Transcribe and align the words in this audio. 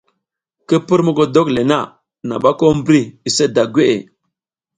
Ki 0.67 0.77
pur 0.87 0.99
mogodok 1.05 1.47
le 1.55 1.61
na, 1.69 1.79
naɓa 2.27 2.49
ko 2.59 2.65
mbri 2.77 2.99
use 3.27 3.45
da 3.55 3.63
gweʼe. 3.73 3.97